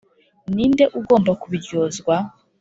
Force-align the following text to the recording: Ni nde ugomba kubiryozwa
Ni 0.53 0.65
nde 0.71 0.85
ugomba 0.99 1.31
kubiryozwa 1.41 2.15